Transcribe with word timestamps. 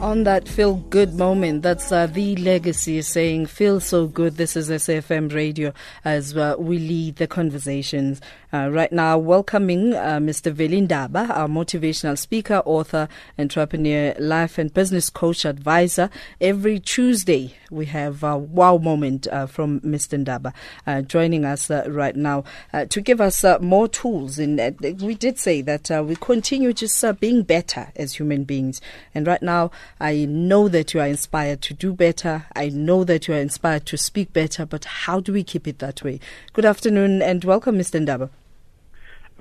On 0.00 0.24
that 0.24 0.48
feel 0.48 0.76
good 0.76 1.12
moment, 1.12 1.60
that's 1.62 1.92
uh, 1.92 2.06
the 2.06 2.34
legacy 2.36 3.02
saying, 3.02 3.46
feel 3.46 3.80
so 3.80 4.06
good. 4.06 4.38
This 4.38 4.56
is 4.56 4.70
SFM 4.70 5.30
radio 5.34 5.74
as 6.06 6.34
uh, 6.34 6.56
we 6.58 6.78
lead 6.78 7.16
the 7.16 7.26
conversations. 7.26 8.22
Uh, 8.52 8.68
right 8.68 8.90
now, 8.90 9.16
welcoming 9.16 9.94
uh, 9.94 10.18
Mr. 10.18 10.50
Veli 10.52 10.82
Ndaba, 10.84 11.30
our 11.30 11.46
motivational 11.46 12.18
speaker, 12.18 12.62
author, 12.64 13.06
entrepreneur, 13.38 14.12
life 14.18 14.58
and 14.58 14.74
business 14.74 15.08
coach 15.08 15.44
advisor. 15.44 16.10
Every 16.40 16.80
Tuesday, 16.80 17.54
we 17.70 17.86
have 17.86 18.24
a 18.24 18.36
wow 18.36 18.76
moment 18.78 19.28
uh, 19.28 19.46
from 19.46 19.78
Mr. 19.82 20.24
Ndaba 20.24 20.52
uh, 20.84 21.02
joining 21.02 21.44
us 21.44 21.70
right 21.70 22.16
now 22.16 22.42
to 22.88 23.00
give 23.00 23.20
us 23.20 23.44
more 23.60 23.86
tools. 23.86 24.40
And 24.40 24.58
we 25.00 25.14
did 25.14 25.38
say 25.38 25.62
that 25.62 25.88
we 26.04 26.16
continue 26.16 26.72
just 26.72 27.04
being 27.20 27.44
better 27.44 27.92
as 27.94 28.14
human 28.14 28.42
beings. 28.42 28.80
And 29.14 29.28
right 29.28 29.42
now, 29.42 29.70
I 30.00 30.24
know 30.24 30.66
that 30.68 30.92
you 30.92 30.98
are 30.98 31.06
inspired 31.06 31.62
to 31.62 31.74
do 31.74 31.92
better. 31.92 32.46
I 32.56 32.70
know 32.70 33.04
that 33.04 33.28
you 33.28 33.34
are 33.34 33.40
inspired 33.40 33.86
to 33.86 33.96
speak 33.96 34.32
better, 34.32 34.66
but 34.66 34.84
how 34.86 35.20
do 35.20 35.32
we 35.32 35.44
keep 35.44 35.68
it 35.68 35.78
that 35.78 36.02
way? 36.02 36.18
Good 36.52 36.64
afternoon 36.64 37.22
and 37.22 37.44
welcome, 37.44 37.78
Mr. 37.78 38.04
Ndaba. 38.04 38.30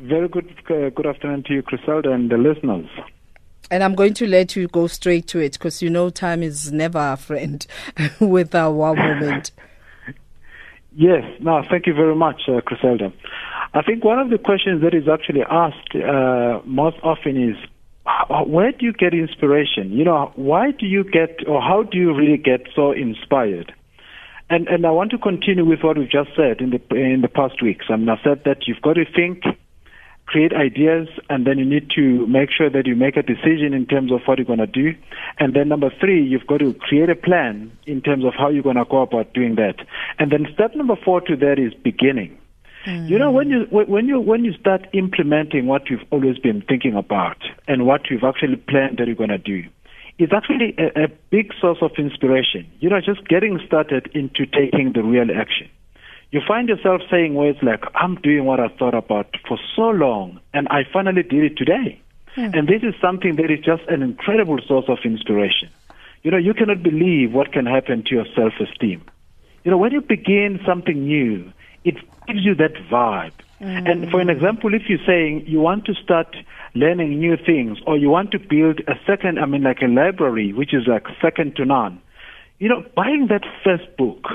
Very 0.02 0.30
good, 0.30 0.50
uh, 0.70 0.90
good 0.90 1.06
afternoon 1.06 1.44
to 1.44 1.54
you, 1.54 1.62
Griselda, 1.62 2.12
and 2.12 2.30
the 2.30 2.38
listeners. 2.38 2.88
And 3.70 3.84
I'm 3.84 3.96
going 3.96 4.14
to 4.16 4.28
let 4.28 4.56
you 4.56 4.68
go 4.68 4.88
straight 4.88 5.28
to 5.28 5.40
it 5.40 5.54
because 5.54 5.82
you 5.82 5.90
know 5.90 6.10
time 6.10 6.42
is 6.42 6.72
never 6.72 7.00
a 7.00 7.18
friend 7.18 7.66
with 8.20 8.56
our 8.56 8.72
wow 8.72 8.94
moment. 8.94 9.52
Yes, 10.96 11.24
no, 11.40 11.62
thank 11.70 11.86
you 11.86 11.94
very 11.94 12.16
much, 12.16 12.42
uh, 12.50 12.62
Griselda. 12.66 13.14
I 13.76 13.84
think 13.84 14.04
one 14.04 14.18
of 14.18 14.32
the 14.32 14.40
questions 14.40 14.82
that 14.82 14.96
is 14.96 15.08
actually 15.08 15.44
asked 15.50 15.96
uh, 15.96 16.62
most 16.66 16.98
often 17.04 17.52
is 17.52 17.56
where 18.48 18.72
do 18.72 18.86
you 18.86 18.94
get 18.94 19.14
inspiration? 19.14 19.92
You 19.92 20.04
know, 20.04 20.32
why 20.36 20.72
do 20.72 20.88
you 20.88 21.04
get, 21.04 21.48
or 21.48 21.62
how 21.62 21.84
do 21.84 21.98
you 21.98 22.14
really 22.14 22.38
get 22.38 22.68
so 22.76 22.92
inspired? 22.92 23.72
And 24.50 24.68
and 24.68 24.86
I 24.86 24.90
want 24.90 25.12
to 25.12 25.20
continue 25.20 25.64
with 25.64 25.82
what 25.84 25.98
we've 25.98 26.10
just 26.10 26.32
said 26.36 26.60
in 26.60 26.72
the 26.72 26.82
in 26.96 27.22
the 27.22 27.28
past 27.28 27.62
weeks. 27.62 27.86
I 27.90 27.96
mean, 27.96 28.10
I 28.10 28.20
said 28.24 28.42
that 28.46 28.68
you've 28.68 28.82
got 28.82 28.94
to 28.94 29.06
think, 29.06 29.44
create 30.30 30.54
ideas, 30.54 31.08
and 31.28 31.48
then 31.48 31.58
you 31.58 31.66
need 31.66 31.90
to 31.96 32.28
make 32.28 32.50
sure 32.56 32.70
that 32.70 32.86
you 32.86 32.96
make 32.96 33.18
a 33.18 33.24
decision 33.24 33.74
in 33.74 33.88
terms 33.88 34.12
of 34.12 34.22
what 34.26 34.38
you're 34.38 34.46
going 34.46 34.60
to 34.60 34.68
do. 34.68 34.94
And 35.40 35.56
then 35.56 35.70
number 35.70 35.90
three, 36.00 36.24
you've 36.24 36.46
got 36.46 36.60
to 36.60 36.76
create 36.76 37.10
a 37.10 37.16
plan 37.16 37.72
in 37.88 38.02
terms 38.02 38.24
of 38.24 38.34
how 38.38 38.50
you're 38.50 38.62
going 38.62 38.76
to 38.76 38.86
go 38.86 39.02
about 39.02 39.34
doing 39.34 39.56
that. 39.56 39.78
And 40.20 40.32
then 40.32 40.46
step 40.54 40.76
number 40.76 40.96
four 41.04 41.22
to 41.22 41.36
that 41.38 41.58
is 41.58 41.74
beginning. 41.74 42.38
Mm. 42.86 43.10
You 43.10 43.18
know, 43.18 43.32
when 43.32 43.50
you 43.50 43.66
when 43.72 44.08
you 44.08 44.22
when 44.22 44.46
you 44.46 44.54
start 44.54 44.88
implementing 44.94 45.66
what 45.66 45.90
you've 45.90 46.06
always 46.12 46.38
been 46.38 46.62
thinking 46.62 46.96
about 46.96 47.38
and 47.68 47.88
what 47.88 48.10
you've 48.10 48.24
actually 48.24 48.56
planned 48.56 49.00
that 49.00 49.08
you're 49.08 49.16
going 49.16 49.30
to 49.30 49.38
do, 49.40 49.64
it's 50.20 50.32
actually 50.32 50.76
a, 50.78 51.06
a 51.06 51.08
big 51.32 51.52
source 51.60 51.80
of 51.82 51.92
inspiration. 51.98 52.70
You 52.80 52.90
know, 52.90 53.02
just 53.02 53.28
getting 53.28 53.60
started 53.66 54.12
into 54.14 54.46
taking 54.46 54.94
the 54.94 55.02
real 55.02 55.28
action. 55.36 55.70
You 56.32 56.42
find 56.48 56.70
yourself 56.70 57.02
saying 57.10 57.34
words 57.34 57.58
like, 57.64 57.84
"I'm 57.96 58.16
doing 58.16 58.46
what 58.46 58.60
I 58.60 58.68
thought 58.68 58.94
about 58.94 59.36
for 59.48 59.58
so 59.76 59.90
long, 59.90 60.40
and 60.54 60.68
I 60.70 60.84
finally 60.84 61.24
did 61.24 61.44
it 61.44 61.58
today." 61.58 62.00
Mm. 62.36 62.58
And 62.58 62.68
this 62.68 62.84
is 62.84 62.94
something 63.02 63.36
that 63.38 63.50
is 63.50 63.60
just 63.60 63.84
an 63.88 64.04
incredible 64.04 64.60
source 64.68 64.86
of 64.88 65.00
inspiration. 65.04 65.70
You 66.24 66.32
know, 66.32 66.38
you 66.38 66.54
cannot 66.54 66.84
believe 66.84 67.34
what 67.34 67.52
can 67.52 67.66
happen 67.66 68.04
to 68.04 68.16
your 68.16 68.26
self-esteem. 68.36 69.02
You 69.64 69.72
know, 69.72 69.78
when 69.78 69.92
you 69.92 70.02
begin 70.02 70.60
something 70.66 71.06
new, 71.06 71.52
it 71.84 71.96
gives 72.28 72.46
you 72.46 72.56
that 72.56 72.76
vibe. 72.92 73.34
Mm. 73.62 73.92
And 73.92 74.12
for 74.12 74.22
an 74.22 74.30
example, 74.30 74.74
if 74.74 74.84
you're 74.88 75.06
saying 75.06 75.46
you 75.48 75.60
want 75.60 75.86
to 75.86 75.94
start 75.96 76.36
learning 76.76 77.20
new 77.20 77.36
things 77.38 77.80
or 77.88 77.98
you 77.98 78.10
want 78.10 78.32
to 78.32 78.40
build 78.40 78.82
a 78.88 78.96
second, 79.06 79.40
I 79.40 79.46
mean, 79.46 79.64
like 79.64 79.82
a 79.82 79.88
library, 79.88 80.54
which 80.54 80.74
is 80.74 80.88
like 80.88 81.08
second 81.22 81.56
to 81.56 81.66
none, 81.66 82.00
you 82.60 82.70
know, 82.70 82.86
buying 82.96 83.28
that 83.28 83.46
first 83.64 83.98
book 83.98 84.28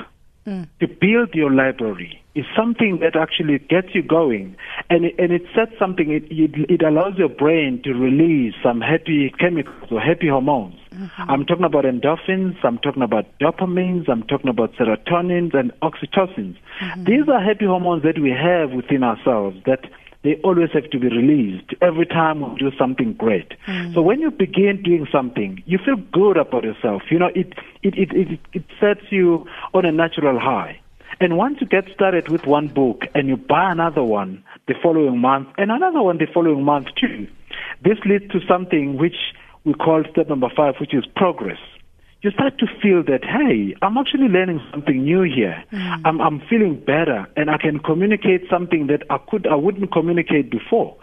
mm. 0.45 0.67
to 0.79 0.87
build 0.87 1.33
your 1.33 1.51
library 1.51 2.21
is 2.35 2.45
something 2.55 2.99
that 2.99 3.15
actually 3.15 3.57
gets 3.59 3.95
you 3.95 4.03
going, 4.03 4.55
and 4.89 5.05
it, 5.05 5.15
and 5.17 5.31
it 5.31 5.43
sets 5.55 5.71
something. 5.79 6.11
It, 6.11 6.23
it, 6.29 6.69
it 6.69 6.81
allows 6.81 7.17
your 7.17 7.29
brain 7.29 7.81
to 7.83 7.93
release 7.93 8.53
some 8.61 8.81
happy 8.81 9.33
chemicals 9.39 9.89
or 9.91 10.01
happy 10.01 10.27
hormones. 10.27 10.75
Mm-hmm. 10.93 11.29
I'm 11.29 11.45
talking 11.45 11.65
about 11.65 11.85
endorphins. 11.85 12.55
I'm 12.63 12.77
talking 12.79 13.03
about 13.03 13.25
dopamines. 13.39 14.09
I'm 14.09 14.23
talking 14.23 14.49
about 14.49 14.73
serotonins 14.73 15.53
and 15.53 15.71
oxytocins. 15.81 16.57
Mm-hmm. 16.81 17.03
These 17.05 17.29
are 17.29 17.41
happy 17.41 17.65
hormones 17.65 18.03
that 18.03 18.19
we 18.19 18.31
have 18.31 18.71
within 18.71 19.03
ourselves 19.03 19.57
that 19.65 19.85
they 20.25 20.35
always 20.43 20.71
have 20.73 20.89
to 20.89 20.99
be 20.99 21.07
released 21.07 21.73
every 21.81 22.07
time 22.07 22.41
we 22.41 22.57
do 22.57 22.71
something 22.77 23.13
great. 23.13 23.53
Mm. 23.67 23.93
So 23.93 24.01
when 24.01 24.19
you 24.19 24.31
begin 24.31 24.81
doing 24.81 25.07
something, 25.11 25.61
you 25.67 25.77
feel 25.77 25.97
good 26.11 26.37
about 26.37 26.63
yourself. 26.63 27.03
You 27.11 27.19
know, 27.19 27.29
it, 27.35 27.53
it, 27.83 27.95
it, 27.95 28.11
it, 28.11 28.39
it 28.53 28.63
sets 28.79 29.11
you 29.11 29.45
on 29.75 29.85
a 29.85 29.91
natural 29.91 30.39
high. 30.39 30.81
And 31.19 31.37
once 31.37 31.57
you 31.61 31.67
get 31.67 31.85
started 31.93 32.27
with 32.29 32.45
one 32.45 32.67
book 32.67 33.03
and 33.13 33.27
you 33.27 33.37
buy 33.37 33.71
another 33.71 34.03
one 34.03 34.43
the 34.67 34.73
following 34.81 35.19
month 35.19 35.49
and 35.57 35.71
another 35.71 36.01
one 36.01 36.17
the 36.17 36.27
following 36.33 36.63
month 36.63 36.87
too, 36.99 37.27
this 37.83 37.99
leads 38.05 38.27
to 38.31 38.39
something 38.47 38.97
which 38.97 39.15
we 39.63 39.73
call 39.73 40.03
step 40.11 40.27
number 40.27 40.49
five, 40.55 40.75
which 40.79 40.93
is 40.93 41.05
progress. 41.15 41.59
You 42.25 42.31
start 42.31 42.57
to 42.57 42.65
feel 42.81 43.03
that, 43.03 43.23
hey, 43.23 43.75
I'm 43.83 43.99
actually 43.99 44.29
learning 44.29 44.59
something 44.71 45.03
new 45.03 45.21
here. 45.21 45.63
Mm. 45.71 46.01
I'm, 46.05 46.19
I'm 46.19 46.41
feeling 46.49 46.83
better 46.83 47.27
and 47.37 47.51
I 47.51 47.57
can 47.59 47.77
communicate 47.77 48.49
something 48.49 48.87
that 48.87 49.03
I 49.11 49.19
could, 49.29 49.45
I 49.45 49.53
wouldn't 49.53 49.91
communicate 49.91 50.49
before. 50.49 50.97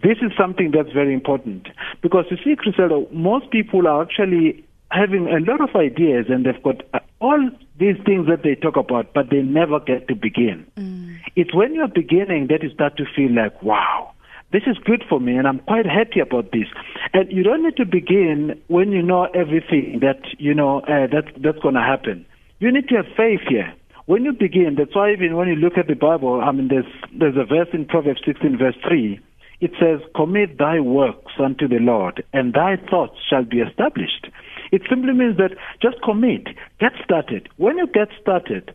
This 0.00 0.18
is 0.22 0.30
something 0.38 0.70
that's 0.70 0.92
very 0.92 1.12
important 1.12 1.66
because 2.02 2.26
you 2.30 2.36
see, 2.44 2.54
Griselda, 2.54 3.04
most 3.10 3.50
people 3.50 3.88
are 3.88 4.00
actually 4.00 4.64
having 4.92 5.26
a 5.26 5.40
lot 5.40 5.60
of 5.60 5.74
ideas 5.74 6.26
and 6.28 6.46
they've 6.46 6.62
got 6.62 6.82
uh, 6.94 7.00
all 7.20 7.50
these 7.80 7.96
things 8.06 8.28
that 8.28 8.44
they 8.44 8.54
talk 8.54 8.76
about, 8.76 9.12
but 9.12 9.28
they 9.28 9.42
never 9.42 9.80
get 9.80 10.06
to 10.06 10.14
begin. 10.14 10.64
Mm. 10.76 11.18
It's 11.34 11.52
when 11.52 11.74
you're 11.74 11.88
beginning 11.88 12.46
that 12.46 12.62
you 12.62 12.70
start 12.70 12.96
to 12.98 13.06
feel 13.16 13.34
like, 13.34 13.60
wow, 13.60 14.09
this 14.52 14.62
is 14.66 14.76
good 14.84 15.04
for 15.08 15.20
me 15.20 15.36
and 15.36 15.46
I'm 15.46 15.60
quite 15.60 15.86
happy 15.86 16.20
about 16.20 16.50
this. 16.52 16.66
And 17.12 17.30
you 17.30 17.42
don't 17.42 17.62
need 17.62 17.76
to 17.76 17.84
begin 17.84 18.60
when 18.68 18.90
you 18.90 19.02
know 19.02 19.24
everything 19.34 20.00
that, 20.02 20.20
you 20.38 20.54
know, 20.54 20.80
uh, 20.80 21.06
that, 21.06 21.32
that's 21.36 21.58
going 21.58 21.74
to 21.74 21.80
happen. 21.80 22.26
You 22.58 22.72
need 22.72 22.88
to 22.88 22.96
have 22.96 23.06
faith 23.16 23.40
here. 23.48 23.72
When 24.06 24.24
you 24.24 24.32
begin, 24.32 24.74
that's 24.76 24.94
why 24.94 25.12
even 25.12 25.36
when 25.36 25.48
you 25.48 25.54
look 25.54 25.78
at 25.78 25.86
the 25.86 25.94
Bible, 25.94 26.40
I 26.40 26.50
mean, 26.50 26.68
there's, 26.68 26.92
there's 27.16 27.36
a 27.36 27.44
verse 27.44 27.68
in 27.72 27.86
Proverbs 27.86 28.22
16 28.26 28.58
verse 28.58 28.74
3. 28.86 29.20
It 29.60 29.72
says, 29.78 30.00
commit 30.16 30.58
thy 30.58 30.80
works 30.80 31.32
unto 31.38 31.68
the 31.68 31.78
Lord 31.78 32.24
and 32.32 32.52
thy 32.52 32.76
thoughts 32.90 33.18
shall 33.28 33.44
be 33.44 33.60
established. 33.60 34.26
It 34.72 34.82
simply 34.88 35.12
means 35.12 35.36
that 35.36 35.56
just 35.80 36.02
commit, 36.02 36.48
get 36.80 36.92
started. 37.04 37.48
When 37.56 37.78
you 37.78 37.86
get 37.86 38.08
started, 38.20 38.74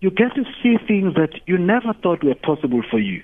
you 0.00 0.10
get 0.10 0.34
to 0.34 0.44
see 0.62 0.76
things 0.86 1.14
that 1.14 1.40
you 1.46 1.58
never 1.58 1.94
thought 2.02 2.22
were 2.22 2.34
possible 2.34 2.82
for 2.88 2.98
you. 2.98 3.22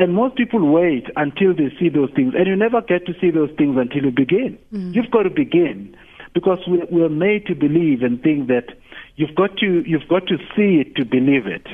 And 0.00 0.14
most 0.14 0.34
people 0.34 0.66
wait 0.72 1.08
until 1.16 1.52
they 1.54 1.68
see 1.78 1.90
those 1.90 2.10
things, 2.16 2.32
and 2.34 2.46
you 2.46 2.56
never 2.56 2.80
get 2.80 3.04
to 3.04 3.12
see 3.20 3.30
those 3.30 3.50
things 3.58 3.76
until 3.76 4.06
you 4.06 4.10
begin. 4.10 4.58
Mm. 4.72 4.94
You've 4.94 5.10
got 5.10 5.24
to 5.24 5.30
begin 5.30 5.94
because 6.32 6.58
we, 6.66 6.82
we're 6.90 7.10
made 7.10 7.44
to 7.46 7.54
believe 7.54 8.02
and 8.02 8.22
think 8.22 8.48
that 8.48 8.72
you've 9.16 9.34
got 9.34 9.58
to 9.58 9.82
you've 9.86 10.08
got 10.08 10.26
to 10.28 10.38
see 10.56 10.80
it 10.80 10.96
to 10.96 11.04
believe 11.04 11.46
it. 11.46 11.66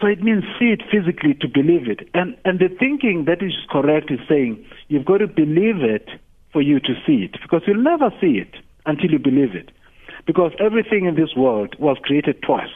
So 0.00 0.08
it 0.08 0.24
means 0.24 0.42
see 0.58 0.72
it 0.72 0.82
physically 0.90 1.34
to 1.34 1.46
believe 1.46 1.88
it. 1.88 2.08
And 2.14 2.36
and 2.44 2.58
the 2.58 2.68
thinking 2.68 3.26
that 3.26 3.40
is 3.40 3.54
correct 3.70 4.10
is 4.10 4.18
saying 4.28 4.66
you've 4.88 5.04
got 5.04 5.18
to 5.18 5.28
believe 5.28 5.84
it 5.84 6.08
for 6.52 6.62
you 6.62 6.80
to 6.80 6.94
see 7.06 7.22
it 7.22 7.36
because 7.42 7.62
you'll 7.68 7.76
never 7.76 8.10
see 8.20 8.38
it 8.38 8.56
until 8.86 9.12
you 9.12 9.20
believe 9.20 9.54
it. 9.54 9.70
Because 10.26 10.50
everything 10.58 11.04
in 11.04 11.14
this 11.14 11.36
world 11.36 11.76
was 11.78 11.96
created 12.02 12.42
twice. 12.42 12.74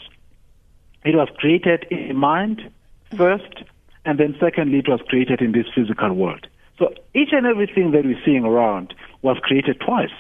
It 1.05 1.17
was 1.17 1.29
created 1.39 1.87
in 1.91 2.07
the 2.07 2.15
mind 2.15 2.71
first, 3.17 3.65
and 4.07 4.19
then 4.19 4.37
secondly, 4.41 4.79
it 4.79 4.89
was 4.89 5.01
created 5.09 5.41
in 5.41 5.53
this 5.53 5.67
physical 5.75 6.13
world. 6.15 6.47
So 6.79 6.93
each 7.15 7.31
and 7.33 7.47
everything 7.47 7.91
that 7.93 8.05
we're 8.05 8.21
seeing 8.25 8.45
around 8.45 8.95
was 9.23 9.39
created 9.43 9.81
twice. 9.85 10.15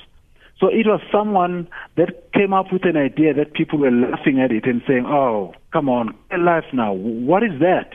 So 0.58 0.68
it 0.68 0.86
was 0.86 1.00
someone 1.12 1.68
that 1.96 2.32
came 2.32 2.54
up 2.54 2.72
with 2.72 2.84
an 2.84 2.96
idea 2.96 3.34
that 3.34 3.52
people 3.52 3.78
were 3.78 3.90
laughing 3.90 4.40
at 4.40 4.50
it 4.50 4.64
and 4.64 4.82
saying, 4.88 5.04
oh, 5.06 5.54
come 5.72 5.88
on, 5.88 6.14
life 6.38 6.64
now. 6.72 6.94
What 6.94 7.42
is 7.42 7.60
that? 7.60 7.92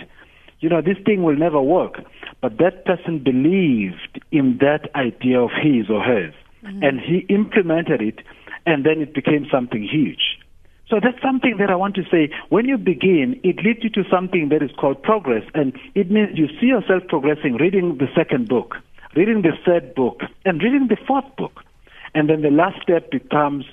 You 0.59 0.69
know, 0.69 0.81
this 0.81 0.97
thing 1.03 1.23
will 1.23 1.35
never 1.35 1.59
work. 1.59 2.03
But 2.39 2.57
that 2.59 2.85
person 2.85 3.17
believed 3.17 4.21
in 4.31 4.59
that 4.61 4.89
idea 4.95 5.39
of 5.39 5.49
his 5.49 5.89
or 5.89 6.01
hers 6.01 6.35
mm-hmm. 6.63 6.83
and 6.83 6.99
he 6.99 7.25
implemented 7.33 8.01
it, 8.01 8.19
and 8.67 8.85
then 8.85 9.01
it 9.01 9.13
became 9.15 9.47
something 9.51 9.81
huge. 9.81 10.30
So 10.91 10.99
that's 11.01 11.21
something 11.21 11.55
that 11.57 11.69
I 11.69 11.75
want 11.75 11.95
to 11.95 12.03
say. 12.11 12.29
When 12.49 12.65
you 12.65 12.77
begin, 12.77 13.39
it 13.45 13.63
leads 13.63 13.81
you 13.81 13.89
to 13.91 14.03
something 14.11 14.49
that 14.49 14.61
is 14.61 14.71
called 14.77 15.01
progress, 15.01 15.43
and 15.53 15.71
it 15.95 16.11
means 16.11 16.37
you 16.37 16.49
see 16.59 16.67
yourself 16.67 17.03
progressing, 17.07 17.55
reading 17.55 17.97
the 17.97 18.07
second 18.13 18.49
book, 18.49 18.75
reading 19.15 19.41
the 19.41 19.53
third 19.65 19.95
book, 19.95 20.19
and 20.43 20.61
reading 20.61 20.87
the 20.89 20.97
fourth 21.07 21.33
book. 21.37 21.61
And 22.13 22.29
then 22.29 22.41
the 22.41 22.51
last 22.51 22.81
step 22.81 23.09
becomes 23.09 23.63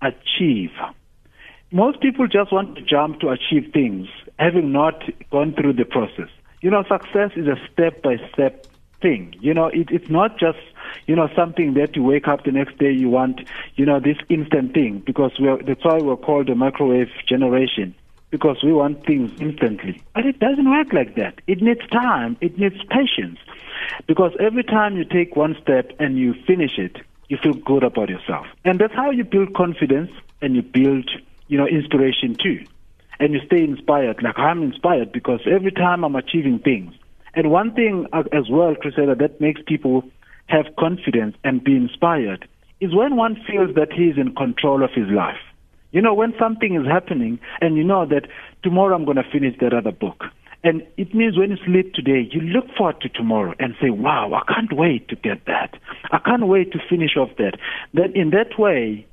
achieve. 0.00 0.70
Most 1.72 2.00
people 2.00 2.28
just 2.28 2.52
want 2.52 2.76
to 2.76 2.82
jump 2.82 3.18
to 3.18 3.30
achieve 3.30 3.72
things, 3.72 4.06
having 4.38 4.70
not 4.70 5.02
gone 5.32 5.54
through 5.54 5.72
the 5.72 5.84
process. 5.84 6.28
You 6.60 6.70
know, 6.70 6.84
success 6.84 7.32
is 7.34 7.48
a 7.48 7.56
step 7.72 8.00
by 8.00 8.18
step 8.32 8.68
thing. 9.02 9.34
You 9.40 9.54
know, 9.54 9.66
it, 9.66 9.88
it's 9.90 10.08
not 10.08 10.38
just 10.38 10.58
you 11.06 11.16
know 11.16 11.28
something 11.34 11.74
that 11.74 11.96
you 11.96 12.02
wake 12.02 12.28
up 12.28 12.44
the 12.44 12.52
next 12.52 12.78
day 12.78 12.90
you 12.90 13.08
want 13.08 13.40
you 13.76 13.84
know 13.86 14.00
this 14.00 14.16
instant 14.28 14.74
thing 14.74 15.02
because 15.04 15.32
we're, 15.38 15.62
that's 15.62 15.84
why 15.84 15.98
we're 15.98 16.16
called 16.16 16.46
the 16.48 16.54
microwave 16.54 17.10
generation 17.26 17.94
because 18.30 18.62
we 18.62 18.72
want 18.72 19.04
things 19.04 19.30
instantly. 19.40 20.02
But 20.14 20.24
it 20.24 20.38
doesn't 20.38 20.70
work 20.70 20.92
like 20.92 21.16
that. 21.16 21.40
It 21.46 21.60
needs 21.60 21.86
time. 21.88 22.36
It 22.40 22.58
needs 22.58 22.76
patience. 22.88 23.38
Because 24.06 24.32
every 24.38 24.62
time 24.62 24.96
you 24.96 25.04
take 25.04 25.36
one 25.36 25.56
step 25.60 25.90
and 25.98 26.16
you 26.16 26.34
finish 26.46 26.78
it, 26.78 26.96
you 27.28 27.38
feel 27.42 27.54
good 27.54 27.82
about 27.82 28.08
yourself. 28.08 28.46
And 28.64 28.80
that's 28.80 28.94
how 28.94 29.10
you 29.10 29.24
build 29.24 29.54
confidence 29.54 30.10
and 30.40 30.54
you 30.54 30.62
build, 30.62 31.10
you 31.48 31.58
know, 31.58 31.66
inspiration 31.66 32.36
too. 32.40 32.64
And 33.18 33.34
you 33.34 33.40
stay 33.46 33.62
inspired. 33.62 34.22
Like 34.22 34.38
I'm 34.38 34.62
inspired 34.62 35.12
because 35.12 35.40
every 35.46 35.72
time 35.72 36.04
I'm 36.04 36.16
achieving 36.16 36.58
things. 36.58 36.94
And 37.34 37.50
one 37.50 37.74
thing 37.74 38.06
uh, 38.12 38.24
as 38.32 38.48
well, 38.50 38.74
Griselda, 38.74 39.14
that 39.16 39.40
makes 39.40 39.60
people 39.66 40.04
have 40.50 40.74
confidence 40.78 41.36
and 41.44 41.62
be 41.62 41.76
inspired 41.76 42.48
is 42.80 42.94
when 42.94 43.16
one 43.16 43.36
feels 43.46 43.74
that 43.74 43.92
he 43.92 44.04
is 44.04 44.18
in 44.18 44.34
control 44.34 44.82
of 44.82 44.90
his 44.92 45.08
life. 45.08 45.40
You 45.92 46.00
know, 46.00 46.14
when 46.14 46.34
something 46.38 46.74
is 46.74 46.86
happening 46.86 47.40
and 47.60 47.76
you 47.76 47.84
know 47.84 48.06
that 48.06 48.28
tomorrow 48.62 48.94
I'm 48.94 49.04
going 49.04 49.16
to 49.16 49.30
finish 49.30 49.56
that 49.60 49.74
other 49.74 49.92
book. 49.92 50.24
And 50.62 50.86
it 50.96 51.14
means 51.14 51.38
when 51.38 51.50
you 51.50 51.56
sleep 51.64 51.94
today, 51.94 52.28
you 52.30 52.40
look 52.40 52.66
forward 52.76 53.00
to 53.00 53.08
tomorrow 53.08 53.54
and 53.58 53.74
say, 53.80 53.90
wow, 53.90 54.32
I 54.34 54.52
can't 54.52 54.72
wait 54.72 55.08
to 55.08 55.16
get 55.16 55.46
that. 55.46 55.74
I 56.12 56.18
can't 56.18 56.46
wait 56.46 56.72
to 56.72 56.78
finish 56.88 57.16
off 57.16 57.30
that. 57.38 57.58
Then 57.94 58.12
in 58.14 58.30
that 58.30 58.58
way, 58.58 59.06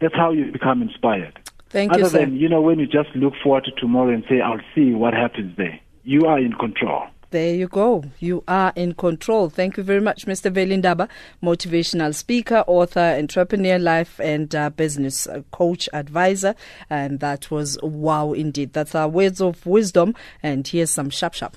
that's 0.00 0.14
how 0.14 0.32
you 0.32 0.50
become 0.52 0.80
inspired. 0.80 1.38
Thank 1.70 1.92
Other 1.92 2.02
you, 2.02 2.08
sir. 2.08 2.18
than, 2.20 2.36
you 2.36 2.48
know, 2.48 2.60
when 2.60 2.78
you 2.78 2.86
just 2.86 3.14
look 3.16 3.34
forward 3.42 3.64
to 3.64 3.72
tomorrow 3.72 4.12
and 4.14 4.24
say, 4.28 4.40
I'll 4.40 4.60
see 4.74 4.92
what 4.92 5.12
happens 5.14 5.56
there. 5.56 5.80
You 6.04 6.26
are 6.26 6.38
in 6.38 6.52
control. 6.52 7.04
There 7.32 7.54
you 7.54 7.66
go. 7.66 8.04
You 8.18 8.44
are 8.46 8.74
in 8.76 8.92
control. 8.92 9.48
Thank 9.48 9.78
you 9.78 9.82
very 9.82 10.02
much, 10.02 10.26
Mr. 10.26 10.52
Veli 10.52 10.76
Ndaba, 10.76 11.08
motivational 11.42 12.14
speaker, 12.14 12.62
author, 12.66 13.16
entrepreneur, 13.18 13.78
life 13.78 14.20
and 14.20 14.54
uh, 14.54 14.68
business 14.68 15.26
uh, 15.26 15.40
coach, 15.50 15.88
advisor. 15.94 16.54
And 16.90 17.20
that 17.20 17.50
was 17.50 17.78
wow 17.82 18.34
indeed. 18.34 18.74
That's 18.74 18.94
our 18.94 19.08
words 19.08 19.40
of 19.40 19.64
wisdom. 19.64 20.14
And 20.42 20.68
here's 20.68 20.90
some 20.90 21.08
sharp 21.08 21.32
sharp. 21.32 21.56